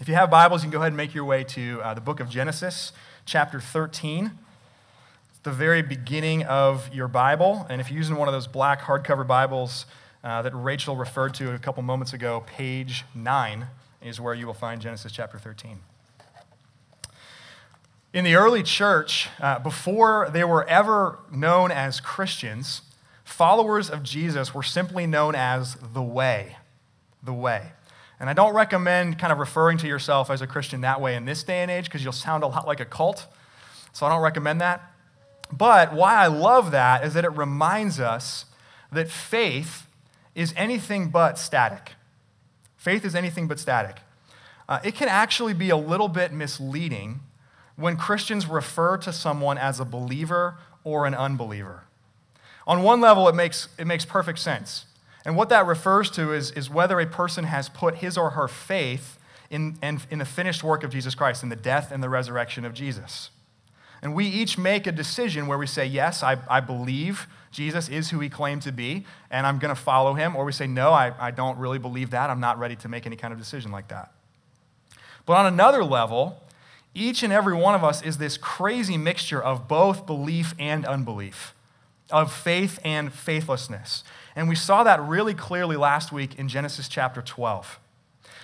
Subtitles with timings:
[0.00, 2.00] If you have Bibles, you can go ahead and make your way to uh, the
[2.00, 2.92] book of Genesis,
[3.26, 4.30] chapter 13.
[5.28, 7.66] It's the very beginning of your Bible.
[7.68, 9.84] And if you're using one of those black hardcover Bibles
[10.24, 13.66] uh, that Rachel referred to a couple moments ago, page 9
[14.02, 15.80] is where you will find Genesis chapter 13.
[18.14, 22.80] In the early church, uh, before they were ever known as Christians,
[23.22, 26.56] followers of Jesus were simply known as the way.
[27.22, 27.72] The way.
[28.20, 31.24] And I don't recommend kind of referring to yourself as a Christian that way in
[31.24, 33.26] this day and age because you'll sound a lot like a cult.
[33.92, 34.82] So I don't recommend that.
[35.50, 38.44] But why I love that is that it reminds us
[38.92, 39.86] that faith
[40.34, 41.92] is anything but static.
[42.76, 43.96] Faith is anything but static.
[44.68, 47.20] Uh, it can actually be a little bit misleading
[47.76, 51.84] when Christians refer to someone as a believer or an unbeliever.
[52.66, 54.84] On one level, it makes, it makes perfect sense.
[55.24, 58.48] And what that refers to is, is whether a person has put his or her
[58.48, 59.18] faith
[59.50, 62.64] in, in, in the finished work of Jesus Christ, in the death and the resurrection
[62.64, 63.30] of Jesus.
[64.02, 68.10] And we each make a decision where we say, Yes, I, I believe Jesus is
[68.10, 70.36] who he claimed to be, and I'm going to follow him.
[70.36, 72.30] Or we say, No, I, I don't really believe that.
[72.30, 74.12] I'm not ready to make any kind of decision like that.
[75.26, 76.42] But on another level,
[76.94, 81.54] each and every one of us is this crazy mixture of both belief and unbelief,
[82.10, 84.02] of faith and faithlessness.
[84.36, 87.78] And we saw that really clearly last week in Genesis chapter 12.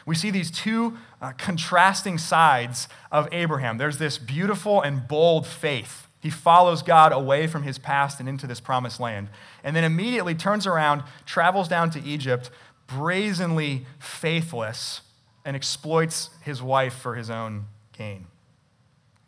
[0.07, 3.77] We see these two uh, contrasting sides of Abraham.
[3.77, 6.07] There's this beautiful and bold faith.
[6.21, 9.29] He follows God away from his past and into this promised land.
[9.65, 12.51] And then immediately turns around, travels down to Egypt,
[12.87, 15.03] brazenly faithless,
[15.45, 18.27] and exploits his wife for his own gain.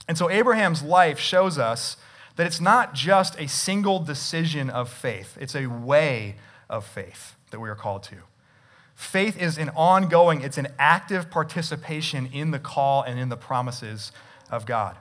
[0.07, 1.97] And so Abraham's life shows us
[2.37, 6.37] that it's not just a single decision of faith, it's a way
[6.69, 8.17] of faith that we are called to.
[8.95, 14.11] Faith is an ongoing, it's an active participation in the call and in the promises
[14.51, 14.97] of God.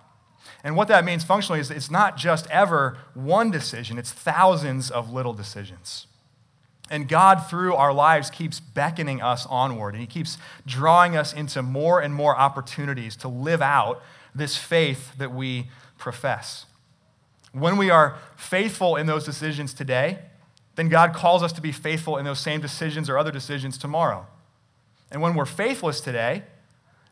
[0.64, 5.12] And what that means functionally is it's not just ever one decision, it's thousands of
[5.12, 6.08] little decisions.
[6.90, 11.62] And God, through our lives, keeps beckoning us onward, and He keeps drawing us into
[11.62, 14.02] more and more opportunities to live out
[14.34, 16.66] this faith that we profess.
[17.52, 20.20] When we are faithful in those decisions today,
[20.78, 24.28] then God calls us to be faithful in those same decisions or other decisions tomorrow.
[25.12, 26.44] And when we're faithless today,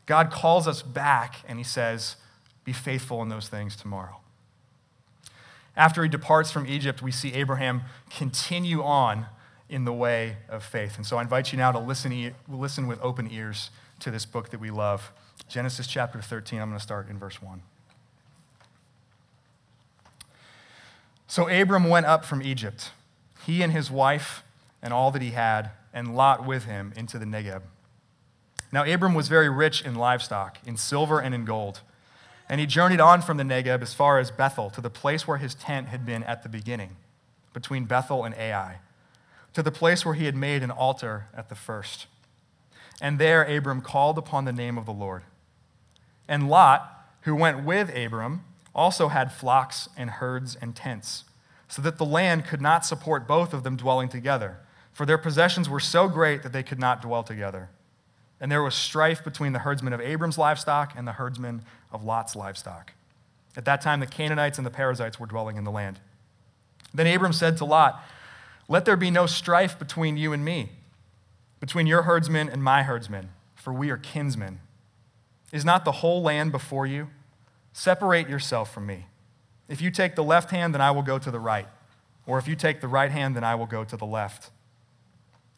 [0.06, 2.14] God calls us back and he says,
[2.64, 4.20] Be faithful in those things tomorrow.
[5.76, 9.26] After he departs from Egypt, we see Abraham continue on
[9.68, 10.96] in the way of faith.
[10.96, 14.50] And so I invite you now to listen, listen with open ears to this book
[14.50, 15.12] that we love.
[15.48, 17.62] Genesis chapter 13, I'm going to start in verse 1.
[21.26, 22.92] So Abram went up from Egypt
[23.46, 24.42] he and his wife
[24.82, 27.62] and all that he had, and Lot with him into the Negeb.
[28.72, 31.80] Now, Abram was very rich in livestock, in silver and in gold.
[32.48, 35.36] And he journeyed on from the Negeb as far as Bethel, to the place where
[35.36, 36.96] his tent had been at the beginning,
[37.52, 38.78] between Bethel and Ai,
[39.54, 42.06] to the place where he had made an altar at the first.
[43.00, 45.22] And there Abram called upon the name of the Lord.
[46.26, 51.24] And Lot, who went with Abram, also had flocks and herds and tents
[51.68, 54.58] so that the land could not support both of them dwelling together,
[54.92, 57.70] for their possessions were so great that they could not dwell together.
[58.40, 62.36] And there was strife between the herdsmen of Abram's livestock and the herdsmen of Lot's
[62.36, 62.92] livestock.
[63.56, 65.98] At that time, the Canaanites and the Perizzites were dwelling in the land.
[66.92, 68.02] Then Abram said to Lot,
[68.68, 70.70] Let there be no strife between you and me,
[71.60, 74.60] between your herdsmen and my herdsmen, for we are kinsmen.
[75.52, 77.08] Is not the whole land before you?
[77.72, 79.06] Separate yourself from me.
[79.68, 81.68] If you take the left hand, then I will go to the right.
[82.26, 84.50] Or if you take the right hand, then I will go to the left.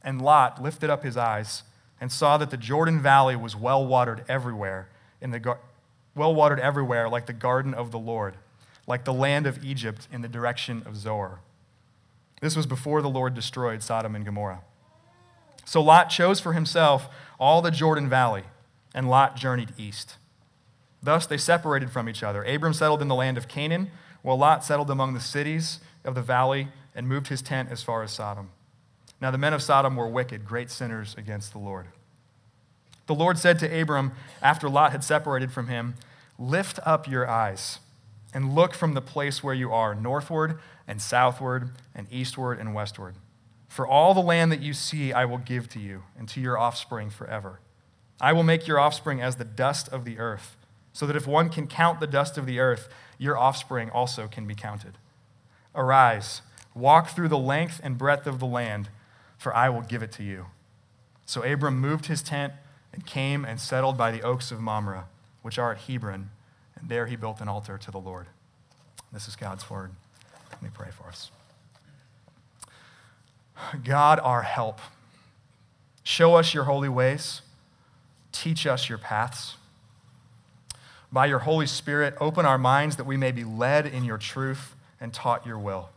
[0.03, 1.63] And Lot lifted up his eyes
[2.01, 4.89] and saw that the Jordan Valley was well watered everywhere,
[5.21, 5.59] in the gar-
[6.15, 8.37] well watered everywhere, like the garden of the Lord,
[8.87, 11.41] like the land of Egypt in the direction of Zoar.
[12.41, 14.61] This was before the Lord destroyed Sodom and Gomorrah.
[15.65, 17.09] So Lot chose for himself
[17.39, 18.45] all the Jordan Valley,
[18.95, 20.17] and Lot journeyed east.
[21.03, 22.43] Thus they separated from each other.
[22.43, 23.91] Abram settled in the land of Canaan,
[24.23, 28.03] while Lot settled among the cities of the valley and moved his tent as far
[28.03, 28.51] as Sodom.
[29.21, 31.87] Now the men of Sodom were wicked, great sinners against the Lord.
[33.07, 34.13] The Lord said to Abram,
[34.43, 35.95] after Lot had separated from him,
[36.39, 37.81] Lift up your eyes
[38.35, 43.17] and look from the place where you are, northward and southward and eastward and westward.
[43.67, 46.59] For all the land that you see, I will give to you and to your
[46.59, 47.61] offspring forever.
[48.21, 50.57] I will make your offspring as the dust of the earth
[50.99, 54.49] so that if one can count the dust of the earth, your offspring also can
[54.49, 54.99] be counted.
[55.73, 56.43] Arise,
[56.75, 58.89] walk through the length and breadth of the land,
[59.37, 60.47] for I will give it to you.
[61.25, 62.53] So Abram moved his tent
[62.93, 65.05] and came and settled by the oaks of Mamre,
[65.43, 66.31] which are at Hebron,
[66.75, 68.27] and there he built an altar to the Lord.
[69.13, 69.93] This is God's word.
[70.51, 71.31] Let me pray for us.
[73.85, 74.81] God, our help,
[76.03, 77.43] show us your holy ways,
[78.33, 79.59] teach us your paths.
[81.11, 84.75] By your Holy Spirit, open our minds that we may be led in your truth
[85.01, 85.91] and taught your will.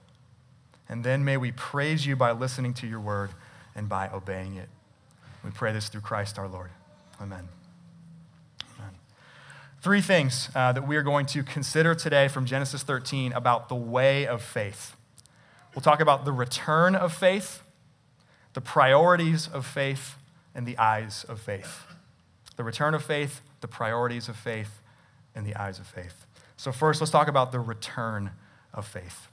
[0.87, 3.31] And then may we praise you by listening to your word
[3.75, 4.69] and by obeying it.
[5.43, 6.69] We pray this through Christ our Lord.
[7.19, 7.47] Amen.
[8.77, 8.91] Amen.
[9.81, 13.75] Three things uh, that we are going to consider today from Genesis 13 about the
[13.75, 14.95] way of faith.
[15.73, 17.63] We'll talk about the return of faith,
[18.53, 20.15] the priorities of faith,
[20.53, 21.83] and the eyes of faith.
[22.57, 24.80] The return of faith, the priorities of faith,
[25.35, 26.25] and the eyes of faith.
[26.57, 28.31] So, first, let's talk about the return
[28.73, 29.27] of faith.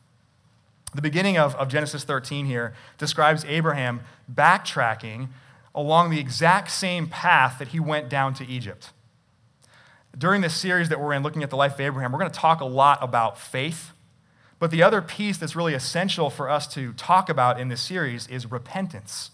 [0.95, 4.01] The beginning of, of Genesis 13 here describes Abraham
[4.33, 5.29] backtracking
[5.75, 8.93] along the exact same path that he went down to Egypt.
[10.17, 12.39] During this series that we're in, looking at the life of Abraham, we're going to
[12.39, 13.93] talk a lot about faith.
[14.59, 18.27] But the other piece that's really essential for us to talk about in this series
[18.27, 19.31] is repentance.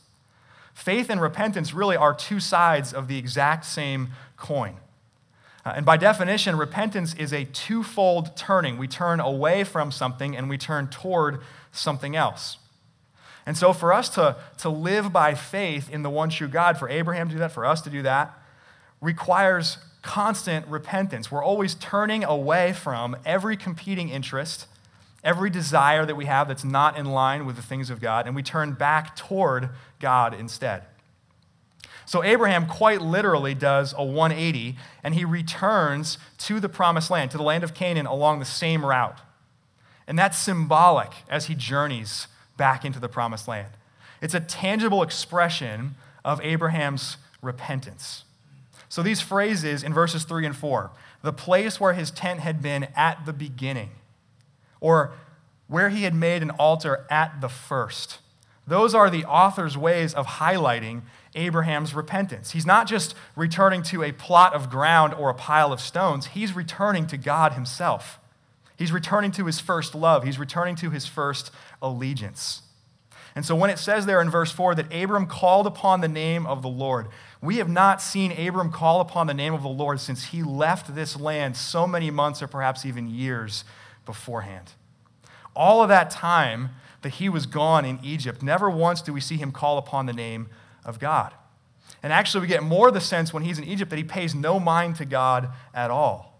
[0.74, 4.74] Faith and repentance really are two sides of the exact same coin.
[5.64, 8.76] Uh, and by definition, repentance is a twofold turning.
[8.76, 11.40] We turn away from something and we turn toward
[11.72, 12.58] something else.
[13.46, 16.88] And so, for us to, to live by faith in the one true God, for
[16.88, 18.38] Abraham to do that, for us to do that,
[19.00, 21.30] requires constant repentance.
[21.30, 24.66] We're always turning away from every competing interest,
[25.22, 28.34] every desire that we have that's not in line with the things of God, and
[28.34, 29.70] we turn back toward
[30.00, 30.84] God instead.
[32.06, 37.36] So Abraham quite literally does a 180 and he returns to the promised land, to
[37.36, 39.20] the land of Canaan along the same route.
[40.06, 43.70] And that's symbolic as he journeys back into the promised land.
[44.20, 48.24] It's a tangible expression of Abraham's repentance.
[48.88, 50.90] So these phrases in verses 3 and 4
[51.24, 53.90] the place where his tent had been at the beginning,
[54.78, 55.12] or
[55.68, 58.18] where he had made an altar at the first.
[58.66, 61.00] Those are the author's ways of highlighting
[61.34, 62.52] Abraham's repentance.
[62.52, 66.54] He's not just returning to a plot of ground or a pile of stones, he's
[66.54, 68.18] returning to God himself.
[68.76, 71.50] He's returning to his first love, he's returning to his first
[71.80, 72.62] allegiance.
[73.36, 76.46] And so when it says there in verse 4 that Abram called upon the name
[76.46, 77.08] of the Lord,
[77.40, 80.94] we have not seen Abram call upon the name of the Lord since he left
[80.94, 83.64] this land so many months or perhaps even years
[84.06, 84.72] beforehand.
[85.56, 86.70] All of that time
[87.02, 90.12] that he was gone in Egypt, never once do we see him call upon the
[90.12, 90.48] name
[90.84, 91.32] of God.
[92.02, 94.34] And actually, we get more of the sense when he's in Egypt that he pays
[94.34, 96.38] no mind to God at all.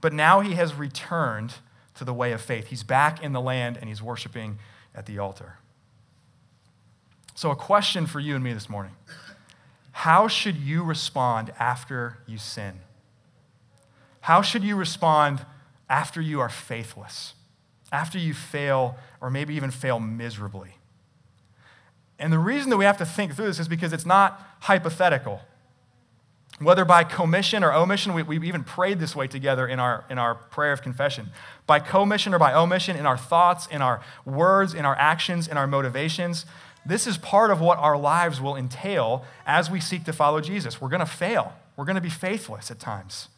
[0.00, 1.54] But now he has returned
[1.94, 2.66] to the way of faith.
[2.66, 4.58] He's back in the land and he's worshiping
[4.94, 5.58] at the altar.
[7.34, 8.92] So, a question for you and me this morning
[9.92, 12.80] How should you respond after you sin?
[14.22, 15.44] How should you respond
[15.88, 17.34] after you are faithless?
[17.90, 20.76] After you fail, or maybe even fail miserably?
[22.22, 25.40] And the reason that we have to think through this is because it's not hypothetical.
[26.60, 30.18] Whether by commission or omission, we, we even prayed this way together in our, in
[30.18, 31.30] our prayer of confession.
[31.66, 35.56] By commission or by omission, in our thoughts, in our words, in our actions, in
[35.56, 36.46] our motivations,
[36.86, 40.80] this is part of what our lives will entail as we seek to follow Jesus.
[40.80, 43.28] We're going to fail, we're going to be faithless at times.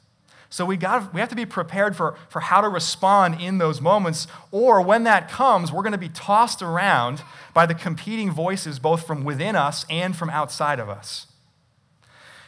[0.54, 3.80] So we, got, we have to be prepared for, for how to respond in those
[3.80, 8.78] moments, or when that comes, we're going to be tossed around by the competing voices
[8.78, 11.26] both from within us and from outside of us.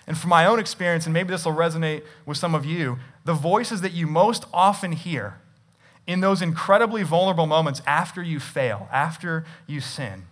[0.07, 3.35] And from my own experience, and maybe this will resonate with some of you, the
[3.35, 5.41] voices that you most often hear
[6.07, 10.27] in those incredibly vulnerable moments after you fail, after you sin,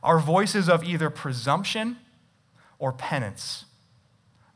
[0.00, 1.96] are voices of either presumption
[2.78, 3.64] or penance.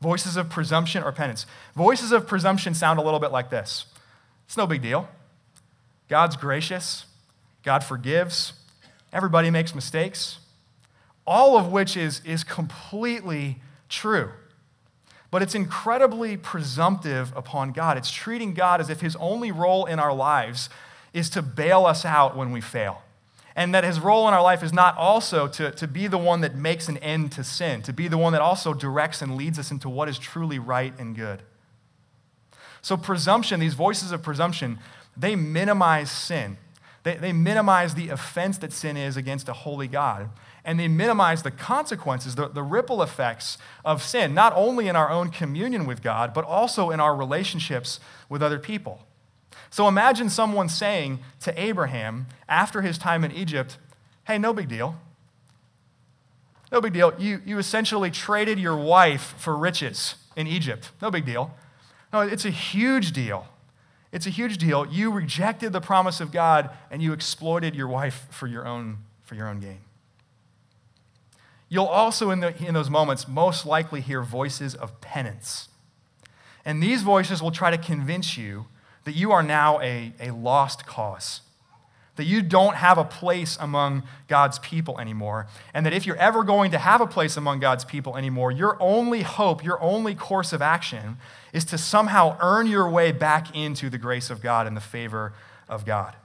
[0.01, 1.45] Voices of presumption or penance.
[1.75, 3.85] Voices of presumption sound a little bit like this
[4.45, 5.07] It's no big deal.
[6.09, 7.05] God's gracious,
[7.63, 8.53] God forgives,
[9.13, 10.39] everybody makes mistakes,
[11.25, 14.31] all of which is, is completely true.
[15.29, 17.97] But it's incredibly presumptive upon God.
[17.97, 20.69] It's treating God as if his only role in our lives
[21.13, 23.03] is to bail us out when we fail.
[23.55, 26.41] And that his role in our life is not also to, to be the one
[26.41, 29.59] that makes an end to sin, to be the one that also directs and leads
[29.59, 31.43] us into what is truly right and good.
[32.81, 34.79] So, presumption, these voices of presumption,
[35.15, 36.57] they minimize sin.
[37.03, 40.29] They, they minimize the offense that sin is against a holy God.
[40.63, 45.09] And they minimize the consequences, the, the ripple effects of sin, not only in our
[45.09, 48.99] own communion with God, but also in our relationships with other people.
[49.71, 53.77] So imagine someone saying to Abraham after his time in Egypt,
[54.25, 54.97] hey, no big deal.
[56.71, 57.13] No big deal.
[57.17, 60.91] You, you essentially traded your wife for riches in Egypt.
[61.01, 61.55] No big deal.
[62.11, 63.47] No, it's a huge deal.
[64.11, 64.85] It's a huge deal.
[64.85, 69.35] You rejected the promise of God and you exploited your wife for your own, for
[69.35, 69.79] your own gain.
[71.69, 75.69] You'll also, in, the, in those moments, most likely hear voices of penance.
[76.65, 78.65] And these voices will try to convince you
[79.03, 81.41] that you are now a, a lost cause,
[82.15, 86.43] that you don't have a place among God's people anymore, and that if you're ever
[86.43, 90.53] going to have a place among God's people anymore, your only hope, your only course
[90.53, 91.17] of action
[91.53, 95.33] is to somehow earn your way back into the grace of God and the favor
[95.67, 96.15] of God.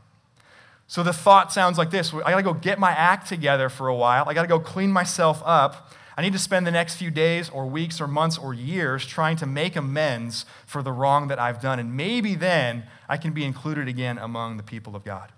[0.88, 3.94] So the thought sounds like this I gotta go get my act together for a
[3.94, 5.92] while, I gotta go clean myself up.
[6.16, 9.36] I need to spend the next few days or weeks or months or years trying
[9.36, 11.78] to make amends for the wrong that I've done.
[11.78, 15.30] And maybe then I can be included again among the people of God.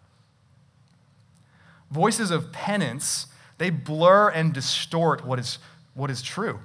[1.90, 3.26] Voices of penance,
[3.58, 5.58] they blur and distort what is,
[5.94, 6.60] what is true.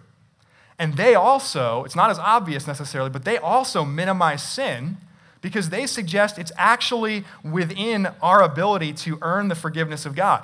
[0.78, 4.98] And they also, it's not as obvious necessarily, but they also minimize sin
[5.42, 10.44] because they suggest it's actually within our ability to earn the forgiveness of God.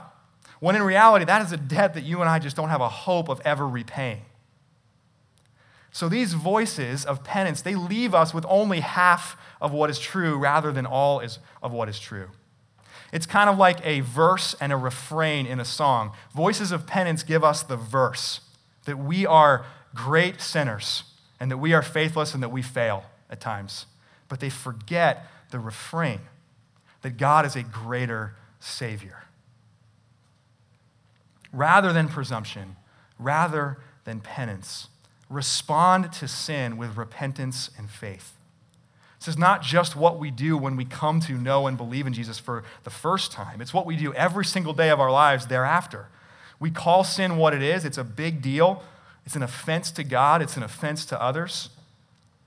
[0.59, 2.89] When in reality, that is a debt that you and I just don't have a
[2.89, 4.21] hope of ever repaying.
[5.91, 10.37] So these voices of penance, they leave us with only half of what is true
[10.37, 12.29] rather than all is, of what is true.
[13.11, 16.11] It's kind of like a verse and a refrain in a song.
[16.35, 18.41] Voices of penance give us the verse
[18.85, 21.03] that we are great sinners
[21.39, 23.87] and that we are faithless and that we fail at times
[24.29, 26.21] but they forget the refrain
[27.01, 29.23] that God is a greater Savior.
[31.51, 32.75] Rather than presumption,
[33.17, 34.87] rather than penance,
[35.29, 38.33] respond to sin with repentance and faith.
[39.19, 42.13] This is not just what we do when we come to know and believe in
[42.13, 45.47] Jesus for the first time, it's what we do every single day of our lives
[45.47, 46.07] thereafter.
[46.59, 48.83] We call sin what it is, it's a big deal.
[49.29, 51.69] It's an offense to God, it's an offense to others.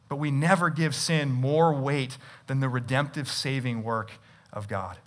[0.08, 2.18] But we never give sin more weight
[2.48, 4.10] than the redemptive saving work
[4.52, 4.98] of God.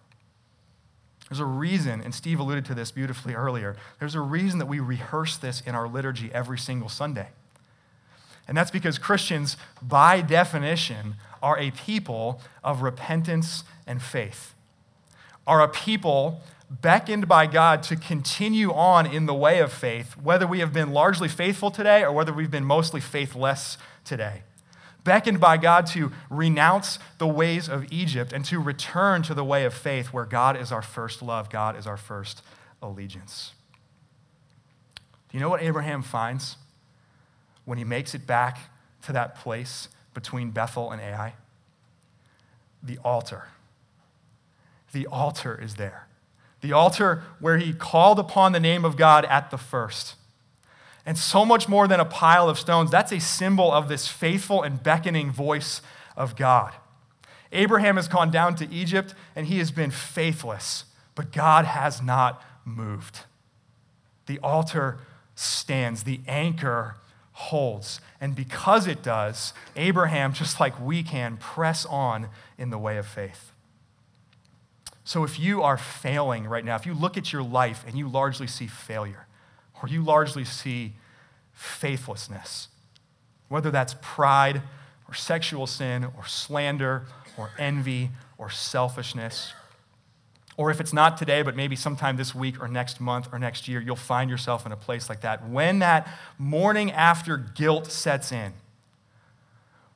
[1.30, 4.80] There's a reason, and Steve alluded to this beautifully earlier, there's a reason that we
[4.80, 7.30] rehearse this in our liturgy every single Sunday.
[8.48, 14.54] And that's because Christians, by definition, are a people of repentance and faith,
[15.48, 20.46] are a people beckoned by God to continue on in the way of faith, whether
[20.46, 24.44] we have been largely faithful today or whether we've been mostly faithless today
[25.06, 29.64] beckoned by God to renounce the ways of Egypt and to return to the way
[29.64, 32.42] of faith where God is our first love, God is our first
[32.82, 33.54] allegiance.
[35.30, 36.58] Do you know what Abraham finds
[37.64, 38.58] when he makes it back
[39.04, 41.36] to that place between Bethel and Ai?
[42.84, 43.50] The altar.
[44.92, 46.08] The altar is there.
[46.62, 50.16] The altar where he called upon the name of God at the first.
[51.06, 54.64] And so much more than a pile of stones, that's a symbol of this faithful
[54.64, 55.82] and beckoning voice
[56.18, 56.74] of God.
[57.52, 62.44] Abraham has gone down to Egypt and he has been faithless, but God has not
[62.66, 63.22] moved.
[64.26, 64.98] The altar
[65.36, 66.96] stands, the anchor
[67.34, 68.02] holds.
[68.20, 73.06] And because it does, Abraham, just like we can, press on in the way of
[73.06, 73.52] faith.
[75.04, 78.10] So if you are failing right now, if you look at your life and you
[78.10, 79.28] largely see failure,
[79.82, 80.94] or you largely see
[81.54, 82.68] faithlessness,
[83.50, 84.62] whether that's pride
[85.08, 87.06] or sexual sin or slander
[87.38, 89.54] or envy or selfishness.
[90.58, 93.68] Or if it's not today, but maybe sometime this week or next month or next
[93.68, 95.48] year, you'll find yourself in a place like that.
[95.48, 98.54] When that morning after guilt sets in,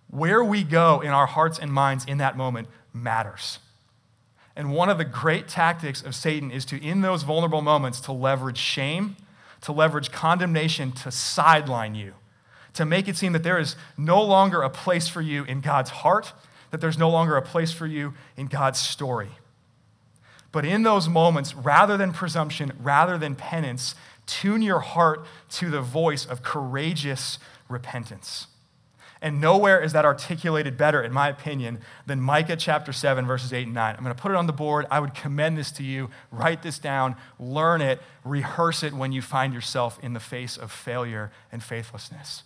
[0.09, 3.59] where we go in our hearts and minds in that moment matters.
[4.55, 8.11] And one of the great tactics of Satan is to, in those vulnerable moments, to
[8.11, 9.15] leverage shame
[9.61, 12.13] to leverage condemnation to sideline you,
[12.73, 15.89] to make it seem that there is no longer a place for you in God's
[15.89, 16.33] heart,
[16.71, 19.29] that there's no longer a place for you in God's story.
[20.51, 25.81] But in those moments, rather than presumption, rather than penance, tune your heart to the
[25.81, 27.37] voice of courageous
[27.67, 28.47] repentance.
[29.21, 33.65] And nowhere is that articulated better, in my opinion, than Micah chapter 7, verses 8
[33.65, 33.95] and 9.
[33.97, 34.85] I'm going to put it on the board.
[34.89, 36.09] I would commend this to you.
[36.31, 40.71] Write this down, learn it, rehearse it when you find yourself in the face of
[40.71, 42.43] failure and faithlessness.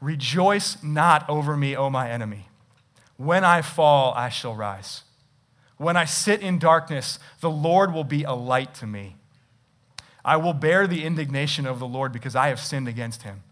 [0.00, 2.48] Rejoice not over me, O my enemy.
[3.18, 5.02] When I fall, I shall rise.
[5.76, 9.16] When I sit in darkness, the Lord will be a light to me.
[10.24, 13.42] I will bear the indignation of the Lord because I have sinned against him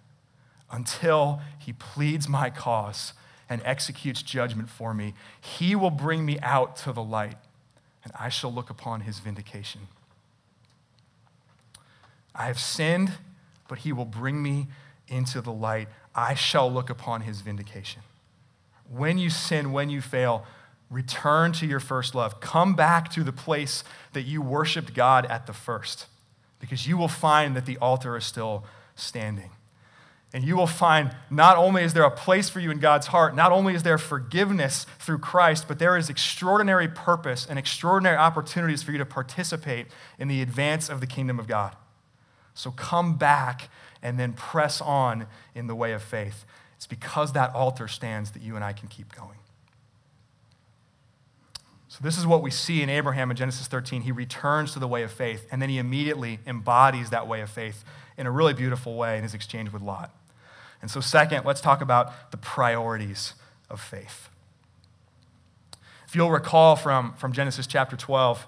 [0.71, 3.13] until he pleads my cause
[3.49, 5.15] and executes judgment for me.
[5.41, 7.37] He will bring me out to the light,
[8.03, 9.83] and I shall look upon his vindication.
[12.35, 13.13] I have sinned
[13.69, 14.69] but he will bring me
[15.09, 15.89] into the light.
[16.15, 18.03] I shall look upon his vindication.
[18.89, 20.45] When you sin, when you fail,
[20.91, 22.41] return to your first love.
[22.41, 23.83] Come back to the place
[24.13, 26.07] that you worshiped God at the first,
[26.61, 29.51] because you will find that the altar is still standing.
[30.37, 33.35] And you will find not only is there a place for you in God's heart,
[33.35, 38.83] not only is there forgiveness through Christ, but there is extraordinary purpose and extraordinary opportunities
[38.83, 39.87] for you to participate
[40.19, 41.75] in the advance of the kingdom of God.
[42.53, 43.71] So come back
[44.03, 46.45] and then press on in the way of faith.
[46.75, 49.39] It's because that altar stands that you and I can keep going.
[51.89, 54.03] So, this is what we see in Abraham in Genesis 13.
[54.03, 57.49] He returns to the way of faith, and then he immediately embodies that way of
[57.49, 57.85] faith
[58.19, 60.16] in a really beautiful way in his exchange with Lot.
[60.87, 63.35] And so, second, let's talk about the priorities
[63.69, 64.29] of faith.
[66.07, 68.47] If you'll recall from, from Genesis chapter 12,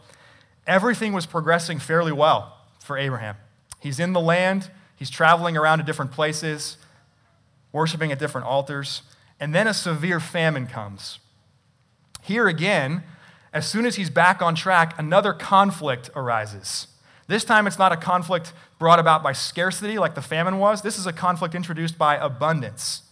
[0.65, 3.35] everything was progressing fairly well for Abraham.
[3.81, 6.77] He's in the land, he's traveling around to different places,
[7.73, 9.03] worshiping at different altars,
[9.41, 11.19] and then a severe famine comes.
[12.23, 13.03] Here again,
[13.53, 16.87] as soon as he's back on track, another conflict arises.
[17.27, 20.83] This time it's not a conflict brought about by scarcity like the famine was.
[20.83, 23.03] This is a conflict introduced by abundance.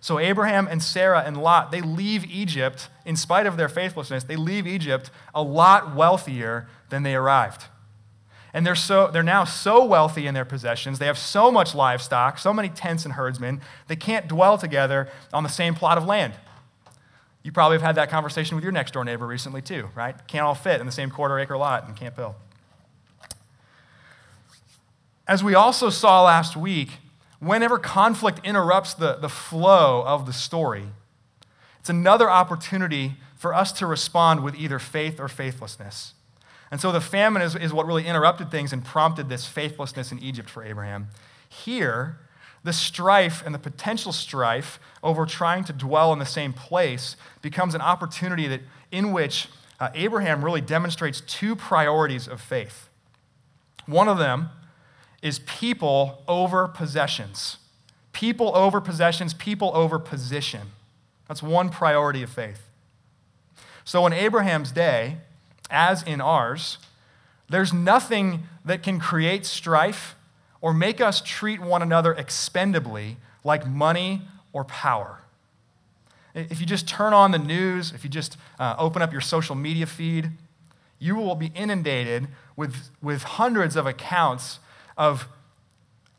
[0.00, 4.36] So Abraham and Sarah and Lot, they leave Egypt, in spite of their faithlessness, they
[4.36, 7.64] leave Egypt a lot wealthier than they arrived.
[8.54, 12.38] And they're, so, they're now so wealthy in their possessions, they have so much livestock,
[12.38, 16.34] so many tents and herdsmen, they can't dwell together on the same plot of land.
[17.42, 20.14] You probably have had that conversation with your next door neighbor recently, too, right?
[20.26, 22.34] Can't all fit in the same quarter acre lot in Camp Hill.
[25.28, 26.90] As we also saw last week,
[27.40, 30.84] whenever conflict interrupts the, the flow of the story,
[31.80, 36.14] it's another opportunity for us to respond with either faith or faithlessness.
[36.70, 40.18] And so the famine is, is what really interrupted things and prompted this faithlessness in
[40.18, 41.08] Egypt for Abraham.
[41.48, 42.18] Here,
[42.64, 47.74] the strife and the potential strife over trying to dwell in the same place becomes
[47.74, 52.88] an opportunity that, in which uh, Abraham really demonstrates two priorities of faith.
[53.86, 54.50] One of them
[55.22, 57.58] is people over possessions.
[58.12, 60.72] People over possessions, people over position.
[61.28, 62.62] That's one priority of faith.
[63.84, 65.18] So in Abraham's day,
[65.70, 66.78] as in ours,
[67.48, 70.16] there's nothing that can create strife
[70.60, 75.20] or make us treat one another expendably like money or power.
[76.34, 79.54] If you just turn on the news, if you just uh, open up your social
[79.54, 80.30] media feed,
[80.98, 84.58] you will be inundated with, with hundreds of accounts
[84.96, 85.28] of,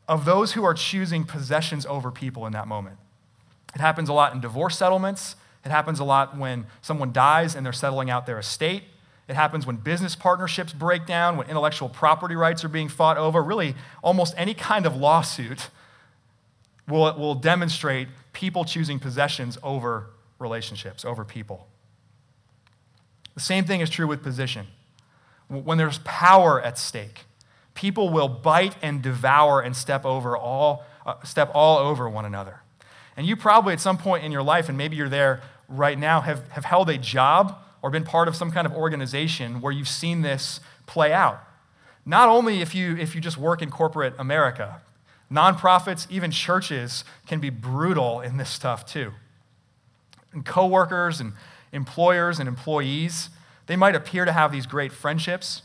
[0.06, 2.96] of those who are choosing possessions over people in that moment.
[3.74, 5.36] It happens a lot in divorce settlements.
[5.64, 8.84] It happens a lot when someone dies and they're settling out their estate.
[9.28, 13.42] It happens when business partnerships break down, when intellectual property rights are being fought over.
[13.42, 15.68] Really, almost any kind of lawsuit
[16.88, 20.06] will, will demonstrate people choosing possessions over
[20.38, 21.66] relationships, over people.
[23.34, 24.66] The same thing is true with position.
[25.48, 27.24] When there's power at stake,
[27.78, 32.60] people will bite and devour and step over all, uh, step all over one another.
[33.16, 36.20] And you probably at some point in your life, and maybe you're there right now,
[36.22, 39.88] have, have held a job or been part of some kind of organization where you've
[39.88, 41.40] seen this play out.
[42.04, 44.82] Not only if you, if you just work in corporate America,
[45.30, 49.12] nonprofits, even churches can be brutal in this stuff too.
[50.32, 51.34] And coworkers and
[51.72, 53.30] employers and employees,
[53.66, 55.62] they might appear to have these great friendships,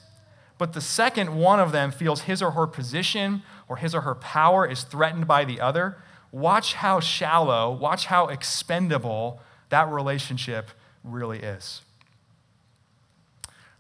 [0.58, 4.16] but the second one of them feels his or her position or his or her
[4.16, 5.98] power is threatened by the other,
[6.32, 10.70] watch how shallow, watch how expendable that relationship
[11.04, 11.82] really is.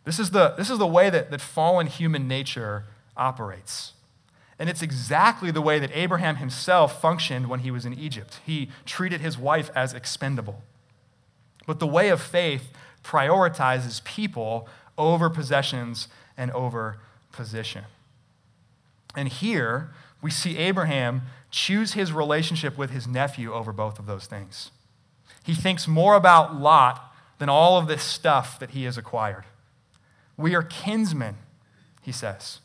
[0.03, 3.93] This is the, this is the way that, that fallen human nature operates.
[4.59, 8.39] And it's exactly the way that Abraham himself functioned when he was in Egypt.
[8.45, 10.61] He treated his wife as expendable.
[11.65, 12.71] But the way of faith
[13.03, 16.07] prioritizes people over possessions
[16.37, 16.99] and over
[17.31, 17.85] position.
[19.15, 19.91] And here
[20.21, 24.71] we see Abraham choose his relationship with his nephew over both of those things.
[25.43, 29.43] He thinks more about Lot than all of this stuff that he has acquired.
[30.37, 31.35] We are kinsmen,
[32.01, 32.59] he says.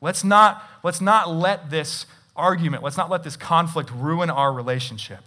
[0.00, 5.24] Let's not, let's not let this argument, let's not let this conflict ruin our relationship.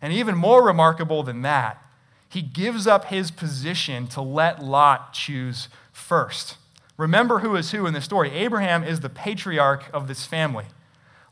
[0.00, 1.82] And even more remarkable than that,
[2.28, 6.56] he gives up his position to let Lot choose first.
[6.96, 8.30] Remember who is who in this story.
[8.30, 10.66] Abraham is the patriarch of this family.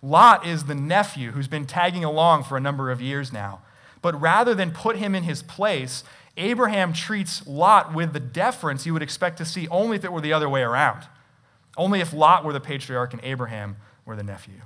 [0.03, 3.61] Lot is the nephew who's been tagging along for a number of years now.
[4.01, 6.03] But rather than put him in his place,
[6.37, 10.21] Abraham treats Lot with the deference you would expect to see only if it were
[10.21, 11.07] the other way around.
[11.77, 14.63] Only if Lot were the patriarch and Abraham were the nephew.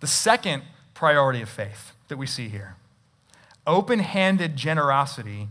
[0.00, 0.62] The second
[0.94, 2.76] priority of faith that we see here
[3.66, 5.48] open handed generosity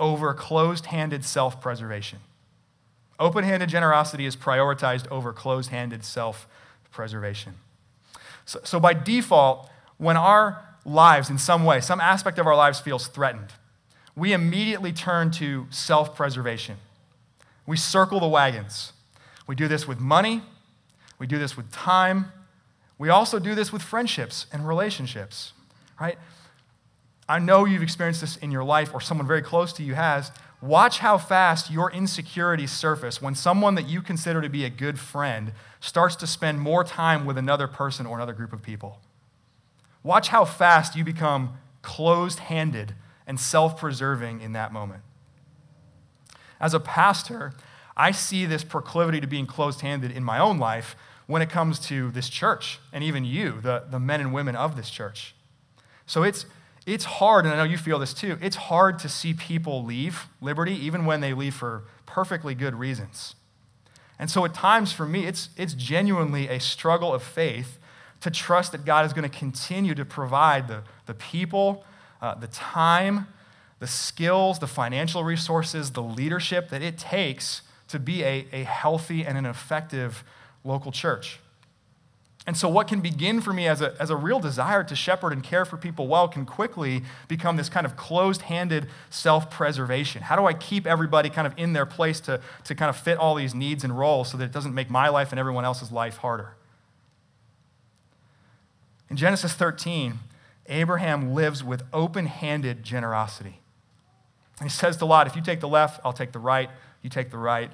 [0.00, 2.18] over closed handed self preservation.
[3.18, 6.46] Open handed generosity is prioritized over closed handed self
[6.90, 7.54] preservation.
[8.44, 12.80] So, so, by default, when our lives, in some way, some aspect of our lives
[12.80, 13.52] feels threatened,
[14.16, 16.76] we immediately turn to self preservation.
[17.66, 18.92] We circle the wagons.
[19.46, 20.42] We do this with money,
[21.18, 22.32] we do this with time,
[22.98, 25.52] we also do this with friendships and relationships,
[26.00, 26.16] right?
[27.28, 30.30] I know you've experienced this in your life or someone very close to you has.
[30.60, 34.98] Watch how fast your insecurities surface when someone that you consider to be a good
[34.98, 39.00] friend starts to spend more time with another person or another group of people.
[40.02, 42.94] Watch how fast you become closed handed
[43.26, 45.02] and self preserving in that moment.
[46.60, 47.52] As a pastor,
[47.96, 51.78] I see this proclivity to being closed handed in my own life when it comes
[51.78, 55.34] to this church and even you, the, the men and women of this church.
[56.06, 56.46] So it's,
[56.86, 60.28] it's hard, and I know you feel this too, it's hard to see people leave
[60.40, 63.34] Liberty, even when they leave for perfectly good reasons.
[64.18, 67.78] And so at times for me, it's, it's genuinely a struggle of faith
[68.20, 71.84] to trust that God is going to continue to provide the, the people,
[72.22, 73.26] uh, the time,
[73.80, 79.24] the skills, the financial resources, the leadership that it takes to be a, a healthy
[79.26, 80.24] and an effective
[80.64, 81.40] local church.
[82.46, 85.32] And so, what can begin for me as a, as a real desire to shepherd
[85.32, 90.20] and care for people well can quickly become this kind of closed handed self preservation.
[90.20, 93.16] How do I keep everybody kind of in their place to, to kind of fit
[93.16, 95.90] all these needs and roles so that it doesn't make my life and everyone else's
[95.90, 96.54] life harder?
[99.08, 100.18] In Genesis 13,
[100.66, 103.60] Abraham lives with open handed generosity.
[104.60, 106.68] And he says to Lot, If you take the left, I'll take the right.
[107.00, 107.70] You take the right,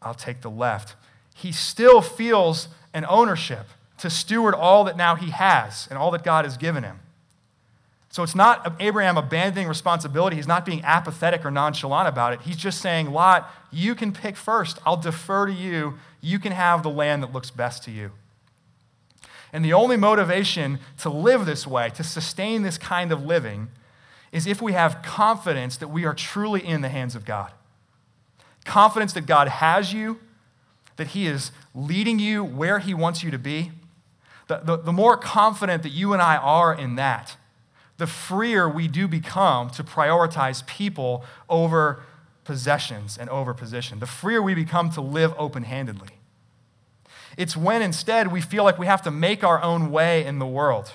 [0.00, 0.96] I'll take the left.
[1.34, 3.66] He still feels an ownership
[3.98, 7.00] to steward all that now he has and all that God has given him.
[8.16, 10.36] So it's not Abraham abandoning responsibility.
[10.36, 12.40] He's not being apathetic or nonchalant about it.
[12.42, 14.78] He's just saying, Lot, you can pick first.
[14.86, 15.98] I'll defer to you.
[16.22, 18.12] You can have the land that looks best to you.
[19.52, 23.68] And the only motivation to live this way, to sustain this kind of living,
[24.32, 27.52] is if we have confidence that we are truly in the hands of God.
[28.64, 30.20] Confidence that God has you,
[30.96, 33.72] that He is leading you where He wants you to be
[34.48, 37.36] the, the, the more confident that you and I are in that,
[37.96, 42.02] the freer we do become to prioritize people over
[42.44, 43.98] possessions and over position.
[43.98, 46.10] The freer we become to live open handedly.
[47.36, 50.46] It's when instead we feel like we have to make our own way in the
[50.46, 50.92] world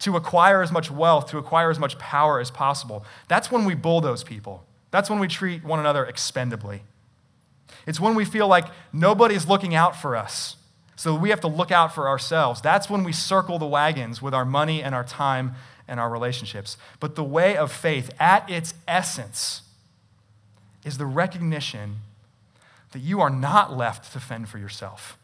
[0.00, 3.04] to acquire as much wealth, to acquire as much power as possible.
[3.28, 4.64] That's when we bulldoze people.
[4.90, 6.80] That's when we treat one another expendably.
[7.86, 10.56] It's when we feel like nobody's looking out for us.
[10.96, 12.60] So we have to look out for ourselves.
[12.60, 15.54] That's when we circle the wagons with our money and our time
[15.88, 16.76] and our relationships.
[17.00, 19.62] But the way of faith, at its essence,
[20.84, 21.96] is the recognition
[22.92, 25.18] that you are not left to fend for yourself,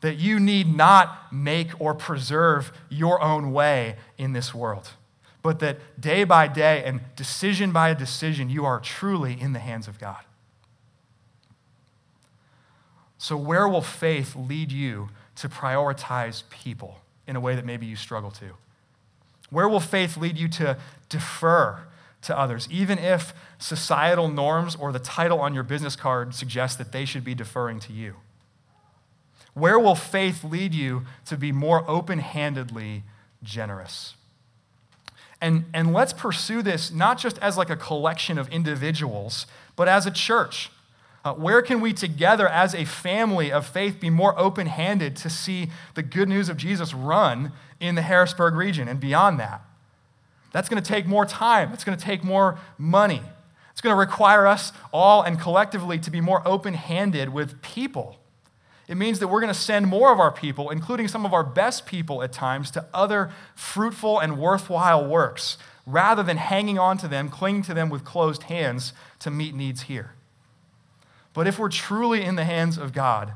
[0.00, 4.90] that you need not make or preserve your own way in this world,
[5.42, 9.88] but that day by day and decision by decision, you are truly in the hands
[9.88, 10.22] of God.
[13.18, 17.96] So, where will faith lead you to prioritize people in a way that maybe you
[17.96, 18.50] struggle to?
[19.50, 20.78] Where will faith lead you to
[21.08, 21.80] defer
[22.22, 26.92] to others, even if societal norms or the title on your business card suggests that
[26.92, 28.14] they should be deferring to you?
[29.54, 33.02] Where will faith lead you to be more open handedly
[33.42, 34.14] generous?
[35.40, 40.06] And, and let's pursue this not just as like a collection of individuals, but as
[40.06, 40.70] a church.
[41.24, 45.28] Uh, where can we together as a family of faith be more open handed to
[45.28, 49.62] see the good news of Jesus run in the Harrisburg region and beyond that?
[50.52, 53.22] That's going to take more time, it's going to take more money.
[53.72, 58.16] It's going to require us all and collectively to be more open handed with people.
[58.88, 61.44] It means that we're going to send more of our people, including some of our
[61.44, 67.06] best people at times, to other fruitful and worthwhile works rather than hanging on to
[67.06, 70.12] them, clinging to them with closed hands to meet needs here.
[71.38, 73.32] But if we're truly in the hands of God,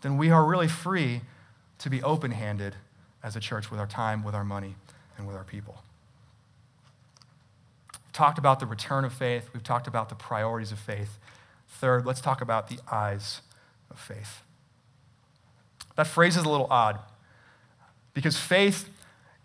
[0.00, 1.20] then we are really free
[1.80, 2.76] to be open handed
[3.22, 4.74] as a church with our time, with our money,
[5.18, 5.82] and with our people.
[7.92, 11.18] We've talked about the return of faith, we've talked about the priorities of faith.
[11.68, 13.42] Third, let's talk about the eyes
[13.90, 14.40] of faith.
[15.96, 17.00] That phrase is a little odd
[18.14, 18.88] because faith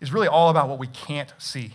[0.00, 1.72] is really all about what we can't see.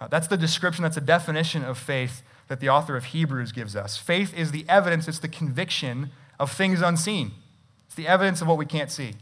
[0.00, 3.74] Uh, that's the description, that's the definition of faith that the author of Hebrews gives
[3.74, 3.96] us.
[3.96, 7.32] Faith is the evidence, it's the conviction of things unseen,
[7.86, 9.14] it's the evidence of what we can't see.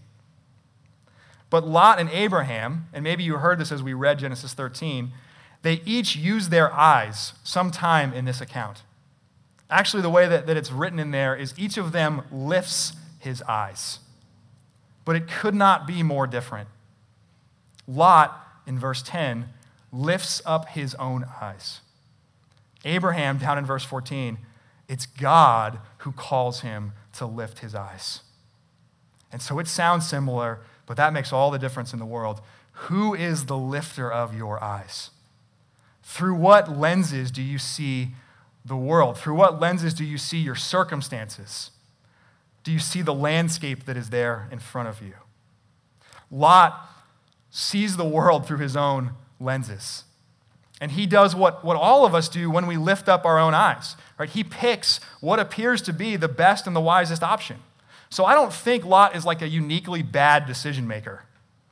[1.51, 5.13] But Lot and Abraham, and maybe you heard this as we read Genesis 13,
[5.63, 8.83] they each use their eyes sometime in this account.
[9.71, 13.41] Actually, the way that, that it's written in there is each of them lifts his
[13.43, 14.01] eyes.
[15.05, 16.69] But it could not be more different.
[17.87, 19.49] Lot, in verse 10,
[19.93, 21.81] lifts up his own eyes.
[22.85, 24.39] Abraham, down in verse 14,
[24.89, 28.21] it's God who calls him to lift his eyes.
[29.33, 32.41] And so it sounds similar, but that makes all the difference in the world.
[32.73, 35.11] Who is the lifter of your eyes?
[36.03, 38.11] Through what lenses do you see
[38.65, 39.19] the world?
[39.19, 41.71] Through what lenses do you see your circumstances?
[42.63, 45.15] Do you see the landscape that is there in front of you?
[46.31, 46.89] Lot
[47.51, 50.05] sees the world through his own lenses.
[50.85, 53.55] And he does what, what all of us do when we lift up our own
[53.55, 53.97] eyes.
[54.19, 54.29] Right?
[54.29, 57.57] He picks what appears to be the best and the wisest option.
[58.11, 61.25] So I don't think Lot is like a uniquely bad decision maker.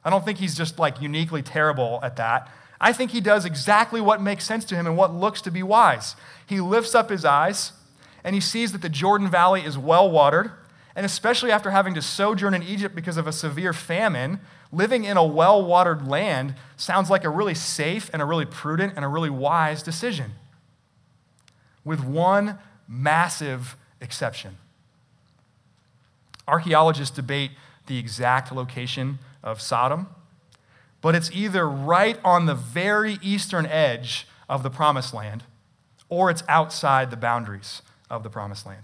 [0.02, 2.50] I don't think he's just like uniquely terrible at that.
[2.80, 5.62] I think he does exactly what makes sense to him and what looks to be
[5.62, 6.16] wise.
[6.46, 7.72] He lifts up his eyes
[8.24, 10.52] and he sees that the Jordan Valley is well watered.
[10.94, 15.16] And especially after having to sojourn in Egypt because of a severe famine, living in
[15.16, 19.08] a well watered land sounds like a really safe and a really prudent and a
[19.08, 20.32] really wise decision.
[21.84, 24.58] With one massive exception.
[26.46, 27.52] Archaeologists debate
[27.86, 30.08] the exact location of Sodom,
[31.00, 35.44] but it's either right on the very eastern edge of the promised land
[36.08, 38.82] or it's outside the boundaries of the promised land.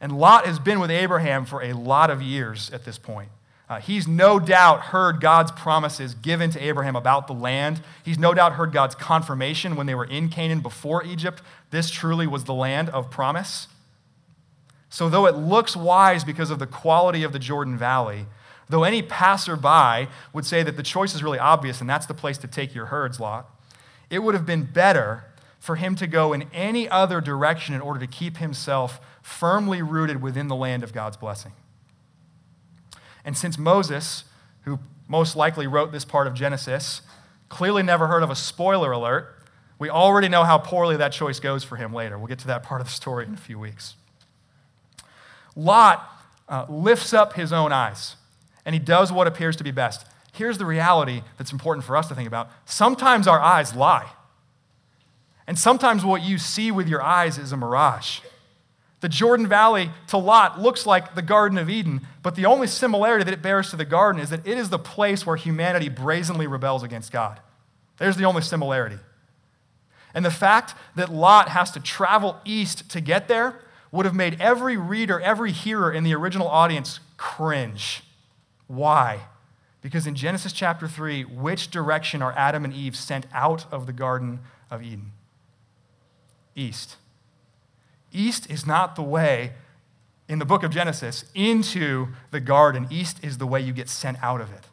[0.00, 3.28] And Lot has been with Abraham for a lot of years at this point.
[3.68, 7.80] Uh, he's no doubt heard God's promises given to Abraham about the land.
[8.04, 11.40] He's no doubt heard God's confirmation when they were in Canaan before Egypt.
[11.70, 13.68] This truly was the land of promise.
[14.88, 18.26] So, though it looks wise because of the quality of the Jordan Valley,
[18.68, 22.38] though any passerby would say that the choice is really obvious and that's the place
[22.38, 23.48] to take your herds, Lot,
[24.10, 25.26] it would have been better
[25.60, 30.22] for him to go in any other direction in order to keep himself firmly rooted
[30.22, 31.52] within the land of God's blessing.
[33.24, 34.24] And since Moses,
[34.64, 34.78] who
[35.08, 37.02] most likely wrote this part of Genesis,
[37.48, 39.36] clearly never heard of a spoiler alert,
[39.78, 42.18] we already know how poorly that choice goes for him later.
[42.18, 43.94] We'll get to that part of the story in a few weeks.
[45.56, 46.06] Lot
[46.48, 48.16] uh, lifts up his own eyes
[48.64, 50.06] and he does what appears to be best.
[50.32, 54.10] Here's the reality that's important for us to think about sometimes our eyes lie.
[55.46, 58.20] And sometimes what you see with your eyes is a mirage.
[59.00, 63.24] The Jordan Valley to Lot looks like the Garden of Eden, but the only similarity
[63.24, 66.46] that it bears to the garden is that it is the place where humanity brazenly
[66.46, 67.40] rebels against God.
[67.96, 68.98] There's the only similarity.
[70.12, 73.60] And the fact that Lot has to travel east to get there
[73.92, 78.02] would have made every reader, every hearer in the original audience cringe.
[78.66, 79.20] Why?
[79.80, 83.92] Because in Genesis chapter 3, which direction are Adam and Eve sent out of the
[83.92, 85.12] Garden of Eden?
[86.54, 86.96] East.
[88.12, 89.52] East is not the way
[90.28, 92.86] in the book of Genesis into the garden.
[92.90, 94.66] East is the way you get sent out of it.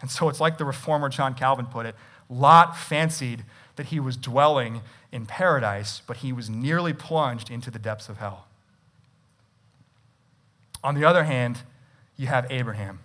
[0.00, 1.94] And so it's like the reformer John Calvin put it
[2.28, 3.44] Lot fancied
[3.76, 8.18] that he was dwelling in paradise, but he was nearly plunged into the depths of
[8.18, 8.46] hell.
[10.84, 11.62] On the other hand,
[12.16, 13.00] you have Abraham,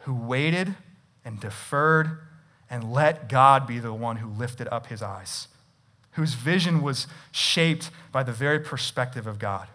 [0.00, 0.76] who waited
[1.24, 2.18] and deferred
[2.70, 5.48] and let God be the one who lifted up his eyes
[6.12, 9.68] whose vision was shaped by the very perspective of God.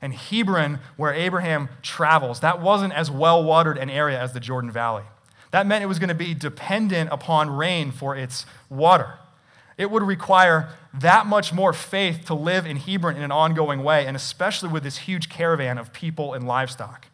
[0.00, 4.70] And Hebron, where Abraham travels, that wasn't as well watered an area as the Jordan
[4.70, 5.04] Valley.
[5.52, 9.18] That meant it was going to be dependent upon rain for its water.
[9.78, 14.06] It would require that much more faith to live in Hebron in an ongoing way,
[14.06, 17.06] and especially with this huge caravan of people and livestock.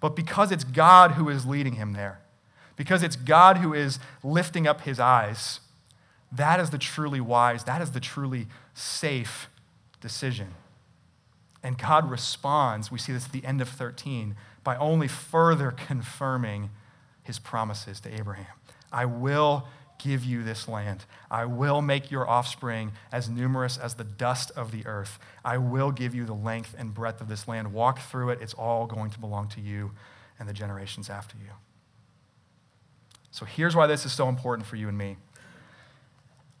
[0.00, 2.20] But because it's God who is leading him there,
[2.76, 5.60] because it's God who is lifting up his eyes,
[6.36, 9.48] that is the truly wise, that is the truly safe
[10.00, 10.48] decision.
[11.62, 16.70] And God responds, we see this at the end of 13, by only further confirming
[17.22, 18.46] his promises to Abraham.
[18.92, 19.66] I will
[19.98, 21.04] give you this land.
[21.30, 25.18] I will make your offspring as numerous as the dust of the earth.
[25.44, 27.72] I will give you the length and breadth of this land.
[27.72, 28.40] Walk through it.
[28.42, 29.92] It's all going to belong to you
[30.38, 31.50] and the generations after you.
[33.30, 35.16] So here's why this is so important for you and me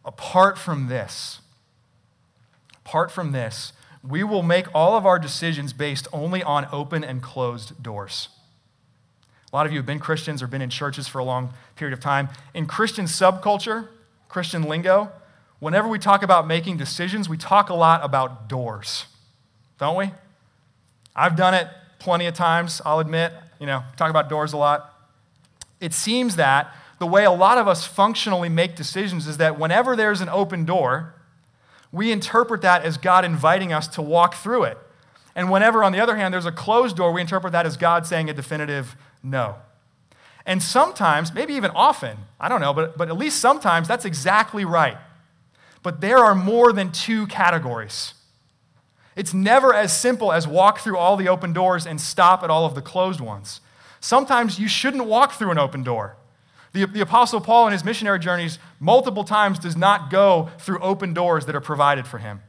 [0.04, 1.40] apart from this,
[2.84, 3.72] apart from this,
[4.06, 8.28] we will make all of our decisions based only on open and closed doors.
[9.52, 11.92] A lot of you have been Christians or been in churches for a long period
[11.92, 12.28] of time.
[12.52, 13.88] In Christian subculture,
[14.28, 15.12] Christian lingo,
[15.60, 19.06] whenever we talk about making decisions, we talk a lot about doors,
[19.78, 20.10] don't we?
[21.16, 23.32] I've done it plenty of times, I'll admit.
[23.60, 24.92] You know, talk about doors a lot.
[25.80, 29.96] It seems that the way a lot of us functionally make decisions is that whenever
[29.96, 31.14] there's an open door,
[31.92, 34.78] we interpret that as God inviting us to walk through it.
[35.36, 38.06] And whenever, on the other hand, there's a closed door, we interpret that as God
[38.06, 39.56] saying a definitive no.
[40.46, 44.64] And sometimes, maybe even often, I don't know, but, but at least sometimes that's exactly
[44.64, 44.98] right.
[45.82, 48.14] But there are more than two categories.
[49.16, 52.66] It's never as simple as walk through all the open doors and stop at all
[52.66, 53.60] of the closed ones.
[54.00, 56.16] Sometimes you shouldn't walk through an open door.
[56.74, 61.14] The, the Apostle Paul in his missionary journeys multiple times does not go through open
[61.14, 62.42] doors that are provided for him.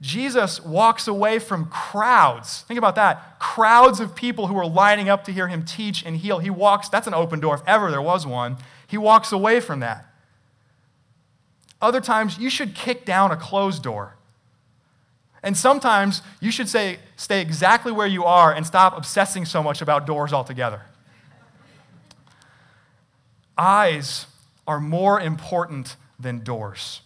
[0.00, 2.62] Jesus walks away from crowds.
[2.62, 3.38] Think about that.
[3.38, 6.38] Crowds of people who are lining up to hear him teach and heal.
[6.38, 8.56] He walks, that's an open door if ever there was one.
[8.86, 10.06] He walks away from that.
[11.80, 14.16] Other times, you should kick down a closed door.
[15.42, 19.82] And sometimes you should say, stay exactly where you are and stop obsessing so much
[19.82, 20.82] about doors altogether.
[23.56, 24.26] Eyes
[24.66, 27.00] are more important than doors.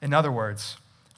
[0.00, 0.76] In other words,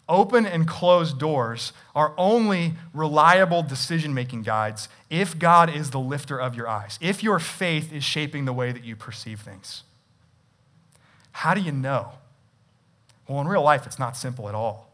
[0.08, 6.40] open and closed doors are only reliable decision making guides if God is the lifter
[6.40, 9.82] of your eyes, if your faith is shaping the way that you perceive things.
[11.32, 12.12] How do you know?
[13.28, 14.90] Well, in real life, it's not simple at all.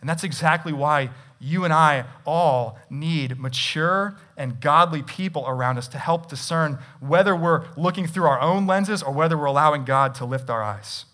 [0.00, 1.10] And that's exactly why
[1.40, 7.34] you and I all need mature and godly people around us to help discern whether
[7.34, 11.06] we're looking through our own lenses or whether we're allowing God to lift our eyes.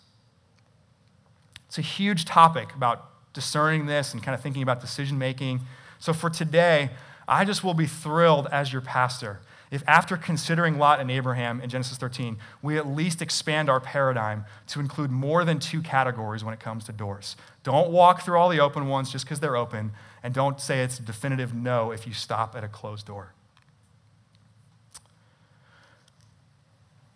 [1.69, 5.61] It's a huge topic about discerning this and kind of thinking about decision making.
[6.01, 6.91] So for today,
[7.29, 11.69] I just will be thrilled as your pastor if after considering Lot and Abraham in
[11.69, 16.55] Genesis 13, we at least expand our paradigm to include more than two categories when
[16.55, 17.37] it comes to doors.
[17.65, 19.91] Don't walk through all the open ones just because they're open,
[20.27, 23.33] and don't say it's a definitive no if you stop at a closed door.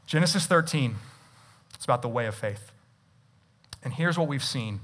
[0.06, 0.94] Genesis 13,
[1.74, 2.70] it's about the way of faith.
[3.82, 4.78] And here's what we've seen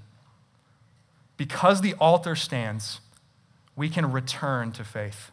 [1.37, 2.99] because the altar stands,
[3.77, 5.31] we can return to faith.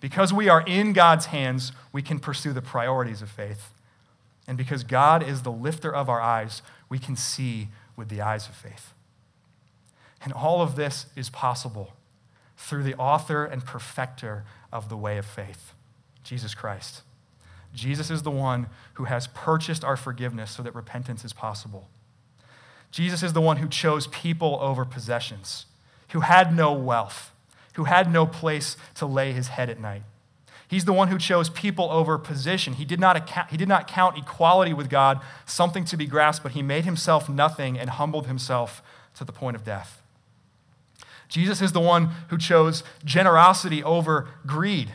[0.00, 3.70] Because we are in God's hands, we can pursue the priorities of faith.
[4.48, 8.48] And because God is the lifter of our eyes, we can see with the eyes
[8.48, 8.92] of faith.
[10.26, 11.94] And all of this is possible
[12.58, 15.72] through the author and perfecter of the way of faith,
[16.22, 17.00] Jesus Christ.
[17.72, 21.88] Jesus is the one who has purchased our forgiveness so that repentance is possible.
[22.90, 25.64] Jesus is the one who chose people over possessions,
[26.10, 27.32] who had no wealth
[27.76, 30.02] who had no place to lay his head at night.
[30.66, 32.72] He's the one who chose people over position.
[32.72, 36.42] He did, not account, he did not count equality with God something to be grasped,
[36.42, 38.82] but he made himself nothing and humbled himself
[39.14, 40.02] to the point of death.
[41.28, 44.92] Jesus is the one who chose generosity over greed,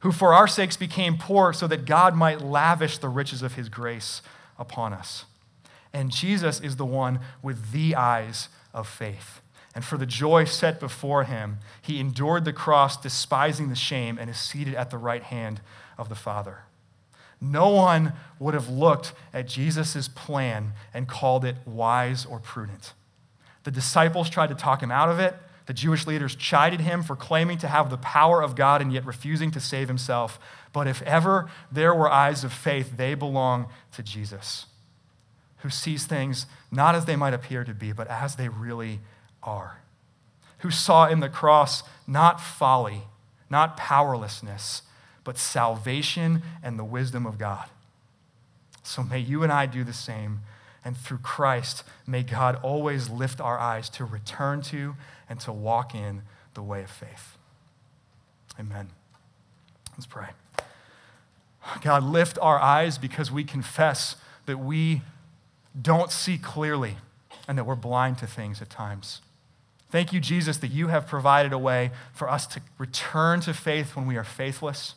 [0.00, 3.68] who for our sakes became poor so that God might lavish the riches of his
[3.68, 4.22] grace
[4.58, 5.24] upon us.
[5.92, 9.40] And Jesus is the one with the eyes of faith.
[9.74, 14.28] And for the joy set before him, he endured the cross, despising the shame, and
[14.28, 15.60] is seated at the right hand
[15.96, 16.64] of the Father.
[17.40, 22.92] No one would have looked at Jesus' plan and called it wise or prudent.
[23.64, 25.34] The disciples tried to talk him out of it.
[25.66, 29.06] The Jewish leaders chided him for claiming to have the power of God and yet
[29.06, 30.40] refusing to save himself.
[30.72, 34.66] But if ever there were eyes of faith, they belong to Jesus,
[35.58, 39.00] who sees things not as they might appear to be, but as they really
[39.42, 39.78] are,
[40.58, 43.02] who saw in the cross not folly,
[43.48, 44.82] not powerlessness,
[45.24, 47.68] but salvation and the wisdom of God.
[48.82, 50.40] So may you and I do the same.
[50.84, 54.96] And through Christ, may God always lift our eyes to return to
[55.28, 56.22] and to walk in
[56.54, 57.36] the way of faith.
[58.58, 58.90] Amen.
[59.92, 60.28] Let's pray.
[61.82, 64.16] God, lift our eyes because we confess
[64.46, 65.02] that we
[65.80, 66.96] don't see clearly
[67.46, 69.20] and that we're blind to things at times.
[69.90, 73.94] Thank you, Jesus, that you have provided a way for us to return to faith
[73.94, 74.94] when we are faithless,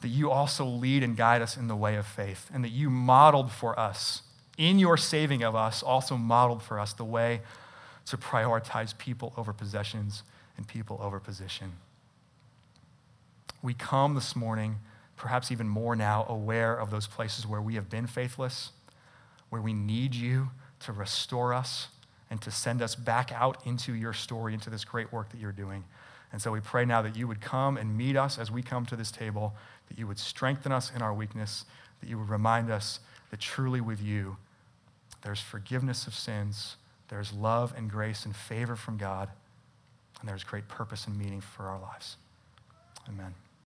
[0.00, 2.88] that you also lead and guide us in the way of faith, and that you
[2.88, 4.22] modeled for us,
[4.58, 7.40] in your saving of us, also modeled for us the way
[8.06, 10.22] to prioritize people over possessions
[10.56, 11.72] and people over position.
[13.62, 14.76] We come this morning,
[15.16, 18.70] perhaps even more now, aware of those places where we have been faithless,
[19.50, 20.50] where we need you
[20.80, 21.88] to restore us
[22.30, 25.52] and to send us back out into your story, into this great work that you're
[25.52, 25.84] doing.
[26.32, 28.84] And so we pray now that you would come and meet us as we come
[28.86, 29.54] to this table,
[29.88, 31.64] that you would strengthen us in our weakness,
[32.00, 33.00] that you would remind us
[33.30, 34.36] that truly with you,
[35.22, 36.76] there's forgiveness of sins,
[37.08, 39.28] there's love and grace and favor from God,
[40.20, 42.16] and there's great purpose and meaning for our lives.
[43.08, 43.34] Amen.